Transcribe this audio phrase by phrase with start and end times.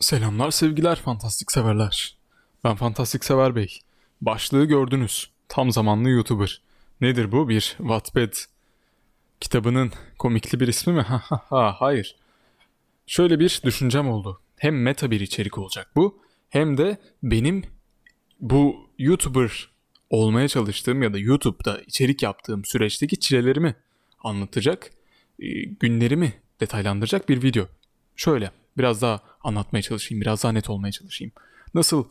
[0.00, 2.16] Selamlar sevgiler fantastik severler.
[2.64, 3.78] Ben fantastik sever bey.
[4.20, 5.30] Başlığı gördünüz.
[5.48, 6.62] Tam zamanlı YouTuber.
[7.00, 7.48] Nedir bu?
[7.48, 8.32] Bir Wattpad
[9.40, 11.00] kitabının komikli bir ismi mi?
[11.08, 12.16] Ha ha ha hayır.
[13.06, 14.40] Şöyle bir düşüncem oldu.
[14.56, 17.64] Hem meta bir içerik olacak bu hem de benim
[18.40, 19.70] bu YouTuber
[20.10, 23.74] olmaya çalıştığım ya da YouTube'da içerik yaptığım süreçteki çilelerimi
[24.24, 24.90] anlatacak,
[25.38, 27.66] e, günlerimi detaylandıracak bir video.
[28.16, 31.32] Şöyle biraz daha anlatmaya çalışayım, biraz daha net olmaya çalışayım.
[31.74, 32.04] Nasıl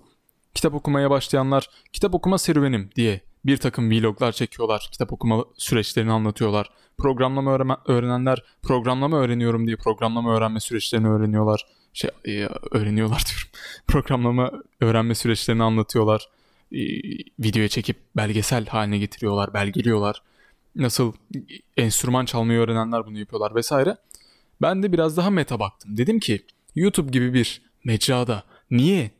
[0.54, 6.70] kitap okumaya başlayanlar kitap okuma serüvenim diye bir takım vloglar çekiyorlar, kitap okuma süreçlerini anlatıyorlar.
[6.98, 11.66] Programlama öğrenenler programlama öğreniyorum diye programlama öğrenme süreçlerini öğreniyorlar.
[11.94, 13.50] Şey e, öğreniyorlar diyorum.
[13.88, 14.52] programlama
[14.82, 16.30] öğrenme süreçlerini anlatıyorlar.
[16.72, 16.82] E,
[17.40, 20.22] videoya çekip belgesel haline getiriyorlar, belgeliyorlar.
[20.76, 21.14] Nasıl
[21.78, 23.98] enstrüman çalmayı öğrenenler bunu yapıyorlar vesaire.
[24.62, 25.98] Ben de biraz daha meta baktım.
[25.98, 26.46] Dedim ki
[26.76, 29.12] YouTube gibi bir mecrada niye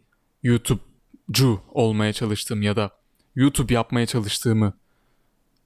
[0.44, 2.92] YouTube'cu olmaya çalıştığım ya da
[3.36, 4.74] YouTube yapmaya çalıştığımı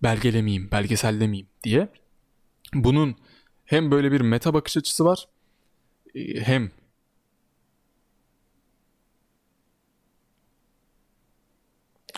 [0.04, 1.90] belgelemeyeyim, belgesellemeyeyim diye.
[2.74, 3.16] Bunun
[3.66, 5.28] hem böyle bir meta bakış açısı var
[6.16, 6.72] e, hem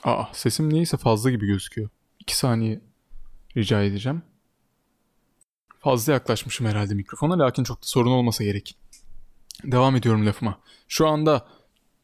[0.03, 1.89] Aa sesim neyse fazla gibi gözüküyor.
[2.19, 2.81] 2 saniye
[3.57, 4.23] rica edeceğim.
[5.85, 8.77] Fazla yaklaşmışım herhalde mikrofona lakin çok da sorun olmasa gerek.
[9.63, 10.59] Devam ediyorum lafıma.
[10.87, 11.47] Şu anda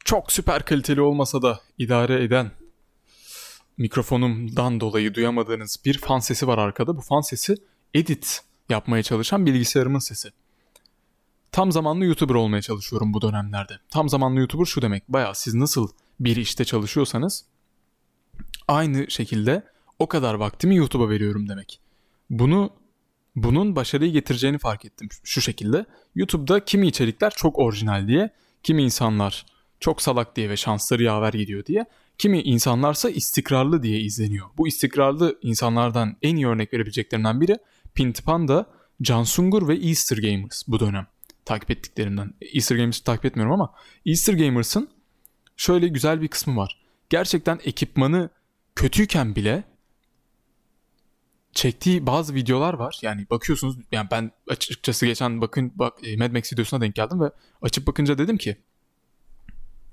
[0.06, 2.52] çok süper kaliteli olmasa da idare eden
[3.78, 6.98] mikrofonumdan dolayı duyamadığınız bir fan sesi var arkada.
[6.98, 7.56] Bu fan sesi
[7.94, 10.30] edit yapmaya çalışan bilgisayarımın sesi.
[11.52, 13.74] Tam zamanlı YouTuber olmaya çalışıyorum bu dönemlerde.
[13.90, 15.10] Tam zamanlı YouTuber şu demek.
[15.10, 17.46] Baya siz nasıl bir işte çalışıyorsanız
[18.68, 19.64] aynı şekilde
[20.00, 21.80] o kadar vaktimi YouTube'a veriyorum demek.
[22.30, 22.81] Bunu
[23.36, 25.86] bunun başarıyı getireceğini fark ettim şu şekilde.
[26.16, 28.30] YouTube'da kimi içerikler çok orijinal diye,
[28.64, 29.46] kimi insanlar
[29.80, 31.86] çok salak diye ve şansları yaver gidiyor diye,
[32.18, 34.48] kimi insanlarsa istikrarlı diye izleniyor.
[34.58, 37.58] Bu istikrarlı insanlardan en iyi örnek verebileceklerinden biri
[37.94, 38.70] Pintipanda,
[39.02, 41.08] Cansungur ve Easter Gamers bu dönem
[41.46, 42.34] takip ettiklerimden.
[42.54, 43.74] Easter Gamers'ı takip etmiyorum ama
[44.06, 44.90] Easter Gamers'ın
[45.58, 46.82] şöyle güzel bir kısmı var.
[47.10, 48.30] Gerçekten ekipmanı
[48.76, 49.64] kötüyken bile
[51.54, 53.00] çektiği bazı videolar var.
[53.02, 57.32] Yani bakıyorsunuz yani ben açıkçası geçen bakın bak e, Mad Max videosuna denk geldim ve
[57.62, 58.58] açıp bakınca dedim ki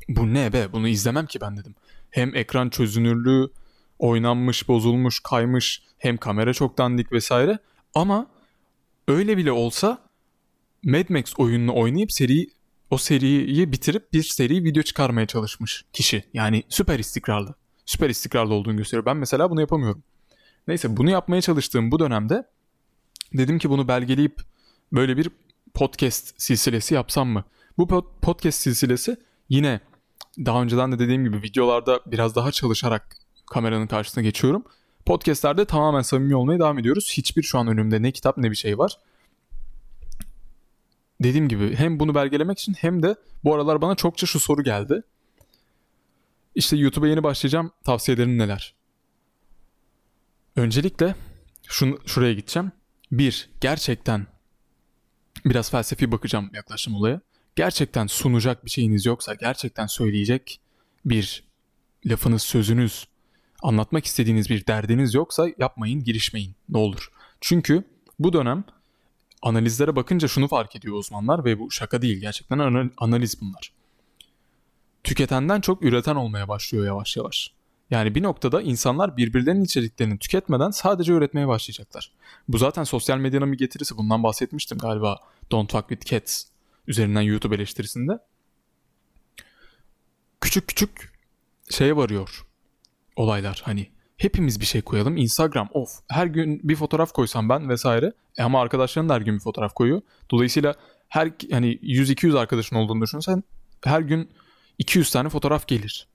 [0.09, 1.75] bu ne be bunu izlemem ki ben dedim.
[2.11, 3.51] Hem ekran çözünürlüğü
[3.99, 7.59] oynanmış, bozulmuş, kaymış hem kamera çok dandik vesaire
[7.95, 8.27] ama
[9.09, 9.99] öyle bile olsa
[10.85, 12.47] Mad Max oyununu oynayıp seri
[12.91, 16.25] o seriyi bitirip bir seri video çıkarmaya çalışmış kişi.
[16.35, 17.55] Yani süper istikrarlı.
[17.87, 19.07] Süper istikrarlı olduğunu gösteriyor.
[19.07, 20.03] Ben mesela bunu yapamıyorum.
[20.69, 22.47] Neyse bunu yapmaya çalıştığım bu dönemde
[23.35, 24.41] dedim ki bunu belgeleyip
[24.93, 25.31] böyle bir
[25.75, 27.45] podcast silsilesi yapsam mı?
[27.79, 29.17] Bu podcast silsilesi
[29.49, 29.81] yine
[30.39, 34.65] daha önceden de dediğim gibi videolarda biraz daha çalışarak kameranın karşısına geçiyorum.
[35.07, 37.13] Podcast'lerde tamamen samimi olmaya devam ediyoruz.
[37.17, 38.99] Hiçbir şu an önümde ne kitap ne bir şey var.
[41.23, 45.03] Dediğim gibi hem bunu belgelemek için hem de bu aralar bana çokça şu soru geldi.
[46.55, 47.71] İşte YouTube'a yeni başlayacağım.
[47.85, 48.78] Tavsiyelerin neler?
[50.59, 51.15] Öncelikle
[51.69, 52.73] şunu, şuraya gideceğim.
[53.13, 54.27] Bir, gerçekten
[55.45, 57.21] biraz felsefi bakacağım yaklaşım olaya.
[57.57, 60.61] Gerçekten sunacak bir şeyiniz yoksa, gerçekten söyleyecek
[61.05, 61.45] bir
[62.07, 63.09] lafınız, sözünüz,
[63.63, 66.55] anlatmak istediğiniz bir derdiniz yoksa yapmayın, girişmeyin.
[66.69, 67.11] Ne olur.
[67.41, 67.85] Çünkü
[68.19, 68.65] bu dönem
[69.43, 73.73] analizlere bakınca şunu fark ediyor uzmanlar ve bu şaka değil gerçekten analiz bunlar.
[75.05, 77.58] Tüketenden çok üreten olmaya başlıyor yavaş yavaş.
[77.91, 82.13] Yani bir noktada insanlar birbirlerinin içeriklerini tüketmeden sadece üretmeye başlayacaklar.
[82.49, 83.97] Bu zaten sosyal medyanın bir getirisi.
[83.97, 85.19] Bundan bahsetmiştim galiba
[85.51, 86.45] Don't Fuck With Cats
[86.87, 88.13] üzerinden YouTube eleştirisinde.
[90.41, 91.13] Küçük küçük
[91.71, 92.47] şeye varıyor
[93.17, 95.17] olaylar hani hepimiz bir şey koyalım.
[95.17, 99.35] Instagram of her gün bir fotoğraf koysam ben vesaire e ama arkadaşların da her gün
[99.35, 100.03] bir fotoğraf koyuyor.
[100.31, 100.75] Dolayısıyla
[101.09, 103.43] her hani 100-200 arkadaşın olduğunu düşünsen
[103.85, 104.31] her gün
[104.79, 106.09] 200 tane fotoğraf gelir.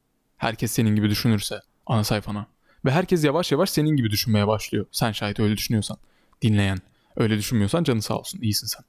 [0.43, 2.47] Herkes senin gibi düşünürse ana sayfana.
[2.85, 4.85] Ve herkes yavaş yavaş senin gibi düşünmeye başlıyor.
[4.91, 5.97] Sen şayet öyle düşünüyorsan.
[6.41, 6.79] Dinleyen.
[7.15, 8.39] Öyle düşünmüyorsan canı sağ olsun.
[8.41, 8.85] İyisin sen.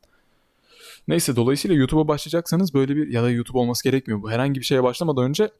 [1.09, 4.23] Neyse dolayısıyla YouTube'a başlayacaksanız böyle bir ya da YouTube olması gerekmiyor.
[4.23, 5.51] Bu herhangi bir şeye başlamadan önce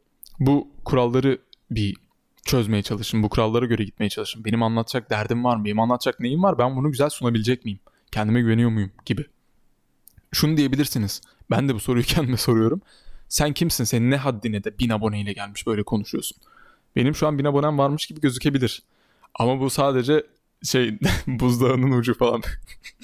[0.41, 1.39] bu kuralları
[1.71, 1.97] bir
[2.45, 3.23] çözmeye çalışın.
[3.23, 4.45] Bu kurallara göre gitmeye çalışın.
[4.45, 5.65] Benim anlatacak derdim var mı?
[5.65, 6.59] Benim anlatacak neyim var?
[6.59, 7.81] Ben bunu güzel sunabilecek miyim?
[8.13, 8.93] Kendime güveniyor muyum?
[9.07, 9.27] Gibi.
[10.33, 11.21] Şunu diyebilirsiniz.
[11.51, 12.81] Ben de bu soruyu kendime soruyorum.
[13.35, 13.85] Sen kimsin?
[13.85, 16.39] Senin ne haddine de bin aboneyle gelmiş böyle konuşuyorsun.
[16.97, 18.83] Benim şu an bin abonem varmış gibi gözükebilir.
[19.35, 20.27] Ama bu sadece
[20.63, 22.43] şey buzdağının ucu falan.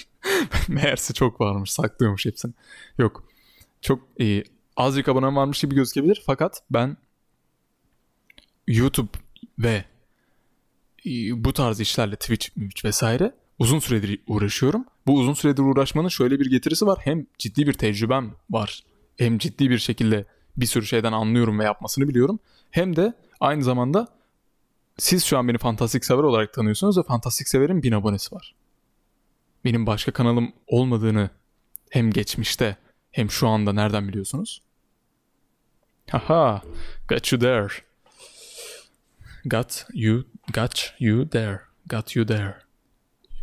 [0.68, 2.52] Meğerse çok varmış saklıyormuş hepsini.
[2.98, 3.24] Yok
[3.80, 4.44] çok e,
[4.76, 6.22] azıcık abonem varmış gibi gözükebilir.
[6.26, 6.96] Fakat ben
[8.66, 9.18] YouTube
[9.58, 9.84] ve
[11.06, 14.84] e, bu tarz işlerle Twitch, Twitch vesaire uzun süredir uğraşıyorum.
[15.06, 16.98] Bu uzun süredir uğraşmanın şöyle bir getirisi var.
[17.02, 18.84] Hem ciddi bir tecrübem var.
[19.20, 20.24] Hem ciddi bir şekilde
[20.56, 22.40] bir sürü şeyden anlıyorum ve yapmasını biliyorum.
[22.70, 24.08] Hem de aynı zamanda
[24.98, 28.54] siz şu an beni fantastik sever olarak tanıyorsunuz ve fantastik severin bin abonesi var.
[29.64, 31.30] Benim başka kanalım olmadığını
[31.90, 32.76] hem geçmişte
[33.10, 34.62] hem şu anda nereden biliyorsunuz?
[36.10, 36.62] Haha,
[37.08, 37.68] got you there.
[39.44, 40.24] Got you,
[40.54, 41.60] got you there.
[41.86, 42.54] Got you there.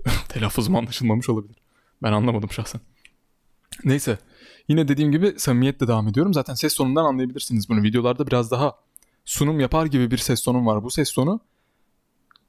[0.30, 1.58] Telaffuzum anlaşılmamış olabilir.
[2.04, 2.82] Ben anlamadım şahsen.
[3.86, 4.18] Neyse.
[4.68, 6.34] Yine dediğim gibi samimiyetle devam ediyorum.
[6.34, 7.84] Zaten ses tonundan anlayabilirsiniz bunu.
[7.84, 8.76] Videolarda biraz daha
[9.26, 10.84] sunum yapar gibi bir ses tonum var.
[10.84, 11.40] Bu ses tonu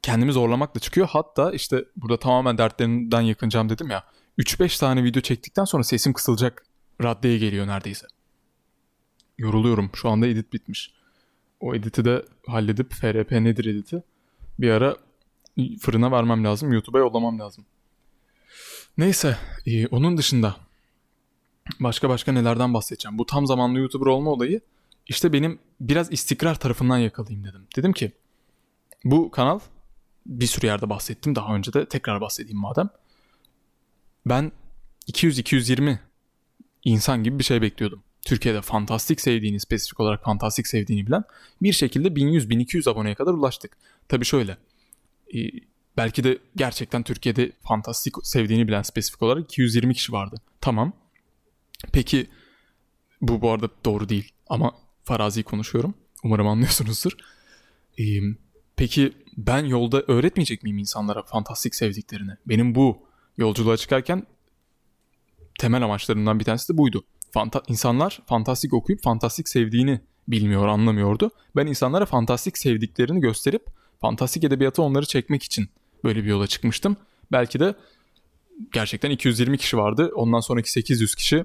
[0.03, 1.09] kendimi zorlamakla çıkıyor.
[1.09, 4.05] Hatta işte burada tamamen dertlerinden yakınacağım dedim ya.
[4.39, 6.65] 3-5 tane video çektikten sonra sesim kısılacak
[7.03, 8.07] raddeye geliyor neredeyse.
[9.39, 9.91] Yoruluyorum.
[9.95, 10.95] Şu anda edit bitmiş.
[11.61, 14.03] O editi de halledip FRP nedir editi
[14.59, 14.97] bir ara
[15.81, 16.73] fırına vermem lazım.
[16.73, 17.65] YouTube'a yollamam lazım.
[18.99, 19.37] Neyse.
[19.67, 20.57] E, onun dışında
[21.81, 23.19] başka başka nelerden bahsedeceğim.
[23.19, 24.61] Bu tam zamanlı YouTuber olma olayı
[25.07, 27.67] işte benim biraz istikrar tarafından yakalayayım dedim.
[27.77, 28.13] Dedim ki
[29.05, 29.59] bu kanal
[30.27, 31.35] bir sürü yerde bahsettim.
[31.35, 32.89] Daha önce de tekrar bahsedeyim madem.
[34.27, 34.53] Ben
[35.09, 35.99] 200-220
[36.85, 38.03] insan gibi bir şey bekliyordum.
[38.23, 41.25] Türkiye'de fantastik sevdiğini, spesifik olarak fantastik sevdiğini bilen
[41.63, 43.77] bir şekilde 1100-1200 aboneye kadar ulaştık.
[44.09, 44.57] Tabi şöyle,
[45.35, 45.39] e,
[45.97, 50.37] belki de gerçekten Türkiye'de fantastik sevdiğini bilen spesifik olarak 220 kişi vardı.
[50.61, 50.93] Tamam.
[51.93, 52.27] Peki
[53.21, 55.95] bu bu arada doğru değil ama farazi konuşuyorum.
[56.25, 57.13] Umarım anlıyorsunuzdur.
[57.99, 58.03] E,
[58.77, 62.33] peki ben yolda öğretmeyecek miyim insanlara fantastik sevdiklerini?
[62.47, 62.99] Benim bu
[63.37, 64.27] yolculuğa çıkarken
[65.59, 67.05] temel amaçlarımdan bir tanesi de buydu.
[67.31, 71.31] Fanta insanlar fantastik okuyup fantastik sevdiğini bilmiyor, anlamıyordu.
[71.57, 73.67] Ben insanlara fantastik sevdiklerini gösterip
[74.01, 75.69] fantastik edebiyata onları çekmek için
[76.05, 76.97] böyle bir yola çıkmıştım.
[77.33, 77.75] Belki de
[78.73, 80.11] gerçekten 220 kişi vardı.
[80.15, 81.45] Ondan sonraki 800 kişi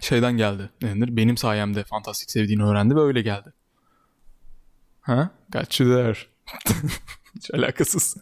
[0.00, 0.70] şeyden geldi.
[0.82, 1.16] Ne?
[1.16, 3.52] Benim sayemde fantastik sevdiğini öğrendi ve öyle geldi.
[5.00, 5.30] Ha?
[5.52, 6.18] Got you there.
[7.36, 8.16] Hiç alakasız.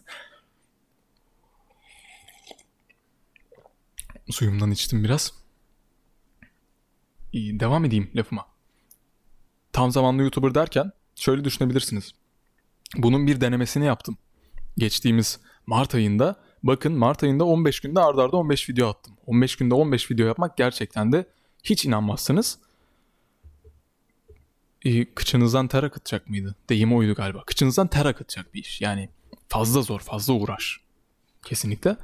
[4.29, 5.33] Suyumdan içtim biraz.
[7.33, 8.45] İyi, devam edeyim lafıma.
[9.73, 12.11] Tam zamanlı YouTuber derken şöyle düşünebilirsiniz.
[12.97, 14.17] Bunun bir denemesini yaptım.
[14.77, 19.17] Geçtiğimiz Mart ayında bakın Mart ayında 15 günde ardarda arda 15 video attım.
[19.25, 21.25] 15 günde 15 video yapmak gerçekten de
[21.63, 22.59] hiç inanmazsınız.
[24.85, 26.55] Ee, kıçınızdan ter akıtacak mıydı?
[26.69, 27.43] Deyimi oydu galiba.
[27.45, 28.81] Kıçınızdan ter akıtacak bir iş.
[28.81, 29.09] Yani
[29.49, 30.79] fazla zor, fazla uğraş.
[31.45, 31.97] Kesinlikle.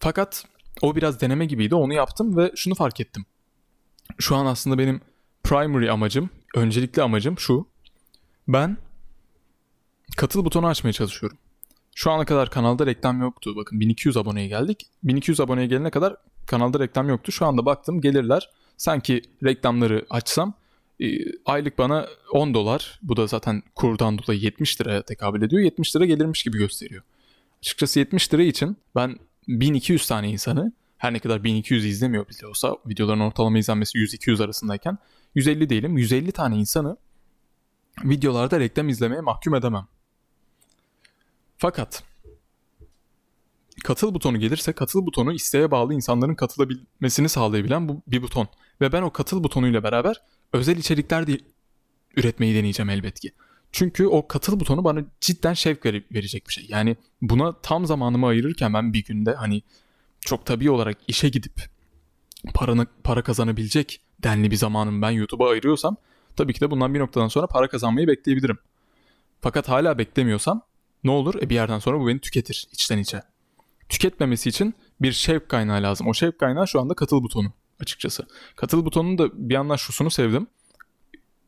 [0.00, 0.44] Fakat
[0.82, 1.74] o biraz deneme gibiydi.
[1.74, 3.26] Onu yaptım ve şunu fark ettim.
[4.18, 5.00] Şu an aslında benim
[5.44, 7.68] primary amacım, öncelikli amacım şu.
[8.48, 8.76] Ben
[10.16, 11.38] katıl butonu açmaya çalışıyorum.
[11.94, 13.56] Şu ana kadar kanalda reklam yoktu.
[13.56, 14.86] Bakın 1200 aboneye geldik.
[15.02, 16.16] 1200 aboneye gelene kadar
[16.46, 17.32] kanalda reklam yoktu.
[17.32, 18.50] Şu anda baktım gelirler.
[18.76, 20.54] Sanki reklamları açsam
[21.00, 21.06] e,
[21.46, 22.98] aylık bana 10 dolar.
[23.02, 25.62] Bu da zaten kurdan dolayı 70 liraya tekabül ediyor.
[25.62, 27.02] 70 lira gelirmiş gibi gösteriyor.
[27.58, 29.18] Açıkçası 70 lira için ben
[29.48, 34.98] 1200 tane insanı her ne kadar 1200 izlemiyor bile olsa videoların ortalama izlenmesi 100-200 arasındayken
[35.34, 36.96] 150 değilim 150 tane insanı
[38.04, 39.86] videolarda reklam izlemeye mahkum edemem.
[41.56, 42.02] Fakat
[43.84, 48.48] katıl butonu gelirse katıl butonu isteğe bağlı insanların katılabilmesini sağlayabilen bu bir buton.
[48.80, 51.38] Ve ben o katıl butonuyla beraber özel içerikler de
[52.16, 53.32] üretmeyi deneyeceğim elbet ki.
[53.72, 56.66] Çünkü o katıl butonu bana cidden şevk verecek bir şey.
[56.68, 59.62] Yani buna tam zamanımı ayırırken ben bir günde hani
[60.20, 61.52] çok tabii olarak işe gidip
[62.54, 65.96] paranı, para kazanabilecek denli bir zamanımı ben YouTube'a ayırıyorsam
[66.36, 68.58] tabii ki de bundan bir noktadan sonra para kazanmayı bekleyebilirim.
[69.40, 70.62] Fakat hala beklemiyorsam
[71.04, 71.34] ne olur?
[71.42, 73.22] E bir yerden sonra bu beni tüketir içten içe.
[73.88, 76.06] Tüketmemesi için bir şevk kaynağı lazım.
[76.06, 78.26] O şevk kaynağı şu anda katıl butonu açıkçası.
[78.56, 80.46] Katıl butonunun da bir yandan şusunu sevdim.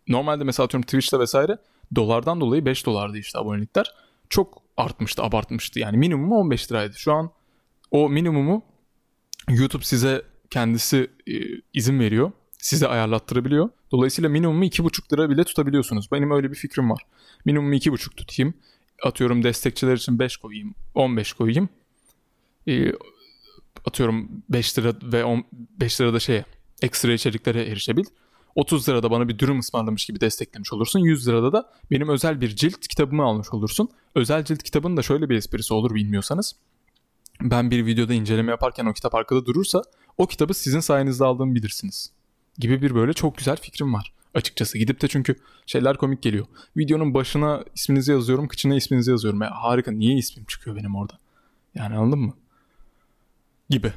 [0.08, 1.58] Normalde mesela atıyorum Twitch'te vesaire
[1.94, 3.94] dolardan dolayı 5 dolardı işte abonelikler.
[4.30, 5.80] Çok artmıştı, abartmıştı.
[5.80, 6.98] Yani minimumu 15 liraydı.
[6.98, 7.30] Şu an
[7.90, 8.62] o minimumu
[9.48, 11.32] YouTube size kendisi e,
[11.72, 12.32] izin veriyor.
[12.58, 13.68] Size ayarlattırabiliyor.
[13.92, 16.12] Dolayısıyla minimumu 2,5 lira bile tutabiliyorsunuz.
[16.12, 17.02] Benim öyle bir fikrim var.
[17.44, 18.54] Minimumu 2,5 tutayım.
[19.02, 20.74] Atıyorum destekçiler için 5 koyayım.
[20.94, 21.68] 15 koyayım.
[22.68, 22.92] E,
[23.84, 26.44] atıyorum 5 lira ve 10, 5 lirada şeye
[26.82, 28.04] ekstra içeriklere erişebil.
[28.54, 31.00] 30 lirada bana bir dürüm ısmarlamış gibi desteklemiş olursun.
[31.00, 33.88] 100 lirada da benim özel bir cilt kitabımı almış olursun.
[34.14, 36.56] Özel cilt kitabının da şöyle bir esprisi olur bilmiyorsanız
[37.42, 39.82] ben bir videoda inceleme yaparken o kitap arkada durursa
[40.18, 42.12] o kitabı sizin sayenizde aldığımı bilirsiniz.
[42.58, 44.78] gibi bir böyle çok güzel fikrim var açıkçası.
[44.78, 46.46] Gidip de çünkü şeyler komik geliyor.
[46.76, 49.42] Videonun başına isminizi yazıyorum, kıçına isminizi yazıyorum.
[49.42, 51.18] Ya harika niye ismim çıkıyor benim orada?
[51.74, 52.34] Yani anladın mı?
[53.70, 53.92] Gibi.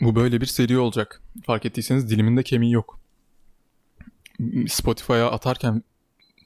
[0.00, 1.22] Bu böyle bir seri olacak.
[1.46, 3.00] Fark ettiyseniz diliminde kemiği yok.
[4.68, 5.82] Spotify'a atarken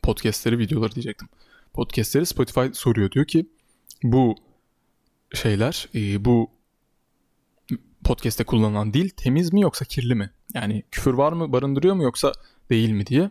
[0.03, 1.29] podcastleri, videoları diyecektim.
[1.73, 3.11] Podcastleri Spotify soruyor.
[3.11, 3.47] Diyor ki
[4.03, 4.35] bu
[5.35, 6.51] şeyler, e, bu
[8.05, 10.31] podcast'te kullanılan dil temiz mi yoksa kirli mi?
[10.55, 12.33] Yani küfür var mı, barındırıyor mu yoksa
[12.71, 13.31] değil mi diye.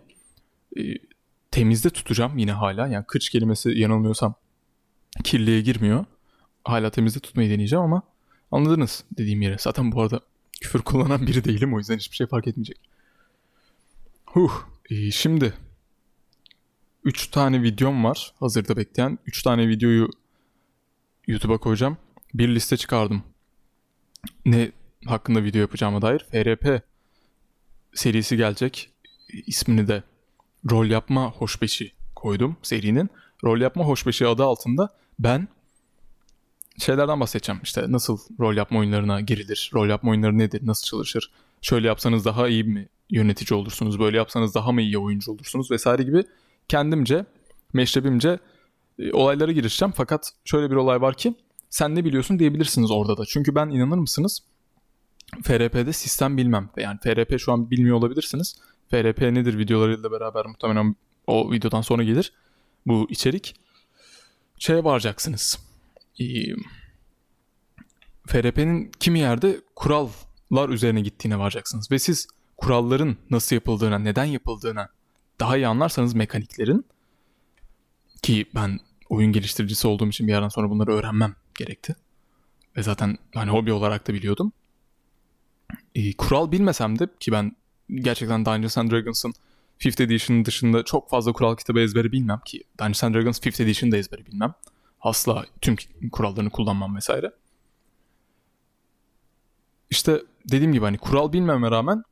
[1.56, 2.88] Temizde tutacağım yine hala.
[2.88, 4.36] Yani kıç kelimesi yanılmıyorsam
[5.24, 6.06] kirliye girmiyor.
[6.64, 8.02] Hala temizde tutmayı deneyeceğim ama
[8.52, 9.58] anladınız dediğim yere.
[9.60, 10.20] Zaten bu arada
[10.62, 12.78] küfür kullanan biri değilim o yüzden hiçbir şey fark etmeyecek.
[14.26, 14.52] Huh.
[14.90, 15.54] E, şimdi
[17.04, 19.20] 3 tane videom var hazırda bekleyen.
[19.26, 20.10] 3 tane videoyu
[21.28, 21.98] YouTube'a koyacağım.
[22.34, 23.24] Bir liste çıkardım.
[24.46, 24.72] Ne
[25.06, 26.20] hakkında video yapacağıma dair.
[26.32, 26.82] FRP
[27.94, 28.90] serisi gelecek.
[29.46, 30.04] İsmini de
[30.72, 33.10] Rol Yapma Hoşbeşi koydum serinin.
[33.44, 35.48] Rol Yapma Hoşbeşi adı altında ben
[36.80, 37.62] şeylerden bahsedeceğim.
[37.64, 41.32] İşte nasıl rol yapma oyunlarına girilir, rol yapma oyunları nedir, nasıl çalışır,
[41.62, 46.04] şöyle yapsanız daha iyi mi yönetici olursunuz, böyle yapsanız daha mı iyi oyuncu olursunuz vesaire
[46.04, 46.24] gibi
[46.70, 47.26] kendimce,
[47.74, 48.40] meşrebimce
[49.00, 49.94] e, olaylara girişeceğim.
[49.98, 51.34] Fakat şöyle bir olay var ki
[51.70, 53.26] sen ne biliyorsun diyebilirsiniz orada da.
[53.26, 54.40] Çünkü ben inanır mısınız
[55.44, 56.70] FRP'de sistem bilmem.
[56.78, 58.56] Yani FRP şu an bilmiyor olabilirsiniz.
[58.96, 60.96] FRP nedir videolarıyla beraber muhtemelen
[61.28, 62.34] o videodan sonra gelir
[62.86, 63.56] bu içerik.
[64.58, 65.60] Şeye varacaksınız.
[66.20, 66.26] Ee,
[68.28, 71.92] FRP'nin kimi yerde kurallar üzerine gittiğine varacaksınız.
[71.92, 74.90] Ve siz kuralların nasıl yapıldığına, neden yapıldığına
[75.40, 76.86] daha iyi anlarsanız mekaniklerin
[78.22, 81.96] ki ben oyun geliştiricisi olduğum için bir yerden sonra bunları öğrenmem gerekti.
[82.78, 84.52] Ve zaten hani hobi olarak da biliyordum.
[85.96, 87.56] Ee, kural bilmesem de ki ben
[87.90, 89.34] gerçekten Dungeons and Dragons'ın
[89.80, 93.98] 5th Edition dışında çok fazla kural kitabı ezberi bilmem ki Dungeons and Dragons 5th Edition'da
[93.98, 94.54] ezberi bilmem.
[95.02, 95.76] Asla tüm
[96.12, 97.32] kurallarını kullanmam vesaire.
[99.90, 102.04] İşte dediğim gibi hani kural bilmeme rağmen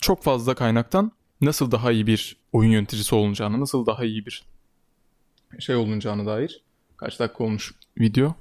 [0.00, 4.44] çok fazla kaynaktan nasıl daha iyi bir oyun yöneticisi olunacağını, nasıl daha iyi bir
[5.58, 6.62] şey olunacağını dair.
[6.96, 8.34] Kaç dakika olmuş video?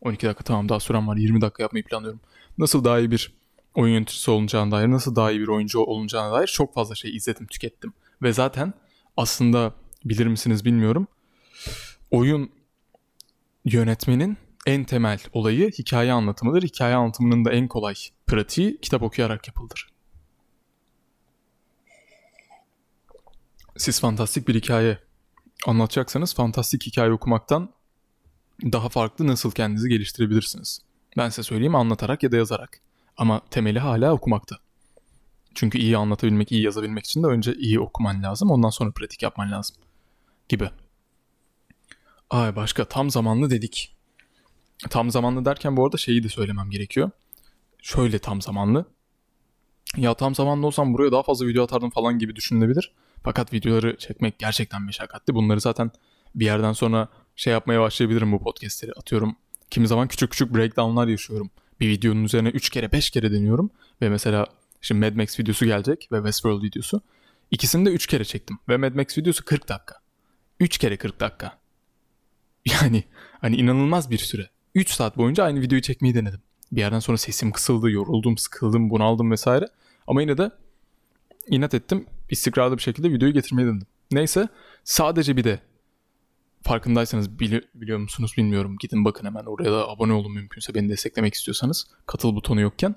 [0.00, 1.16] 12 dakika tamam daha süren var.
[1.16, 2.20] 20 dakika yapmayı planlıyorum.
[2.58, 3.37] Nasıl daha iyi bir
[3.78, 7.46] oyun yöneticisi olunacağına dair, nasıl daha iyi bir oyuncu olunacağına dair çok fazla şey izledim,
[7.46, 7.92] tükettim.
[8.22, 8.72] Ve zaten
[9.16, 11.06] aslında bilir misiniz bilmiyorum.
[12.10, 12.50] Oyun
[13.64, 16.62] yönetmenin en temel olayı hikaye anlatımıdır.
[16.62, 17.94] Hikaye anlatımının da en kolay
[18.26, 19.88] pratiği kitap okuyarak yapılır.
[23.76, 24.98] Siz fantastik bir hikaye
[25.66, 27.72] anlatacaksanız fantastik hikaye okumaktan
[28.62, 30.80] daha farklı nasıl kendinizi geliştirebilirsiniz?
[31.16, 32.87] Ben size söyleyeyim anlatarak ya da yazarak.
[33.18, 34.56] Ama temeli hala okumakta.
[35.54, 38.50] Çünkü iyi anlatabilmek, iyi yazabilmek için de önce iyi okuman lazım.
[38.50, 39.76] Ondan sonra pratik yapman lazım.
[40.48, 40.70] Gibi.
[42.30, 43.96] Ay başka tam zamanlı dedik.
[44.90, 47.10] Tam zamanlı derken bu arada şeyi de söylemem gerekiyor.
[47.82, 48.84] Şöyle tam zamanlı.
[49.96, 52.92] Ya tam zamanlı olsam buraya daha fazla video atardım falan gibi düşünülebilir.
[53.24, 55.34] Fakat videoları çekmek gerçekten meşakkatli.
[55.34, 55.90] Bunları zaten
[56.34, 58.92] bir yerden sonra şey yapmaya başlayabilirim bu podcastleri.
[58.92, 59.36] Atıyorum
[59.70, 61.50] kimi zaman küçük küçük breakdownlar yaşıyorum.
[61.80, 63.70] Bir videonun üzerine 3 kere 5 kere deniyorum.
[64.02, 64.46] Ve mesela
[64.80, 67.00] şimdi Mad Max videosu gelecek ve Westworld videosu.
[67.50, 68.58] İkisini de 3 kere çektim.
[68.68, 69.94] Ve Mad Max videosu 40 dakika.
[70.60, 71.58] 3 kere 40 dakika.
[72.82, 73.04] Yani
[73.40, 74.50] hani inanılmaz bir süre.
[74.74, 76.40] 3 saat boyunca aynı videoyu çekmeyi denedim.
[76.72, 79.66] Bir yerden sonra sesim kısıldı, yoruldum, sıkıldım, bunaldım vesaire.
[80.06, 80.50] Ama yine de
[81.46, 82.06] inat ettim.
[82.30, 83.86] istikrarlı bir şekilde videoyu getirmeyi denedim.
[84.12, 84.48] Neyse
[84.84, 85.60] sadece bir de
[86.62, 88.76] farkındaysanız bili- biliyor musunuz bilmiyorum.
[88.80, 91.86] Gidin bakın hemen oraya da abone olun mümkünse beni desteklemek istiyorsanız.
[92.06, 92.94] Katıl butonu yokken.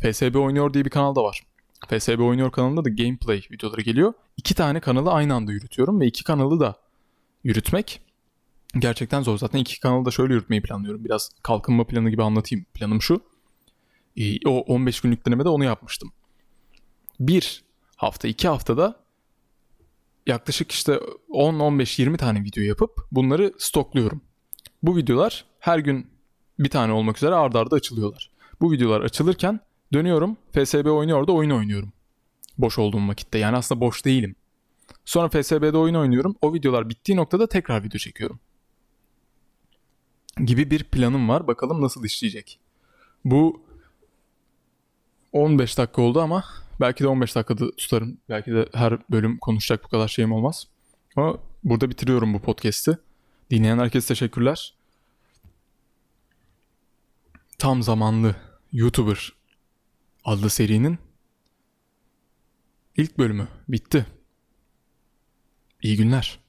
[0.00, 1.42] FSB Oynuyor diye bir kanal da var.
[1.88, 4.12] FSB Oynuyor kanalında da gameplay videoları geliyor.
[4.36, 6.76] İki tane kanalı aynı anda yürütüyorum ve iki kanalı da
[7.44, 8.00] yürütmek
[8.78, 9.38] gerçekten zor.
[9.38, 11.04] Zaten iki kanalı da şöyle yürütmeyi planlıyorum.
[11.04, 12.66] Biraz kalkınma planı gibi anlatayım.
[12.74, 13.20] Planım şu.
[14.46, 16.12] O 15 günlük denemede onu yapmıştım.
[17.20, 17.64] Bir
[17.96, 18.96] hafta, iki haftada
[20.28, 24.20] yaklaşık işte 10-15-20 tane video yapıp bunları stokluyorum.
[24.82, 26.10] Bu videolar her gün
[26.58, 28.30] bir tane olmak üzere ardarda arda açılıyorlar.
[28.60, 29.60] Bu videolar açılırken
[29.92, 31.92] dönüyorum FSB oynuyor da oyun oynuyorum.
[32.58, 34.36] Boş olduğum vakitte yani aslında boş değilim.
[35.04, 36.36] Sonra FSB'de oyun oynuyorum.
[36.42, 38.40] O videolar bittiği noktada tekrar video çekiyorum.
[40.44, 41.46] Gibi bir planım var.
[41.46, 42.58] Bakalım nasıl işleyecek.
[43.24, 43.62] Bu
[45.32, 46.44] 15 dakika oldu ama
[46.80, 48.18] belki de 15 dakikada tutarım.
[48.28, 50.66] Belki de her bölüm konuşacak bu kadar şeyim olmaz.
[51.16, 52.98] Ama burada bitiriyorum bu podcast'i.
[53.50, 54.74] Dinleyen herkese teşekkürler.
[57.58, 58.36] Tam Zamanlı
[58.72, 59.32] YouTuber
[60.24, 60.98] adlı serinin
[62.96, 64.06] ilk bölümü bitti.
[65.82, 66.47] İyi günler.